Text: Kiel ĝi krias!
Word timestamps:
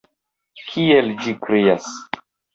Kiel 0.69 1.11
ĝi 1.21 1.35
krias! 1.45 1.93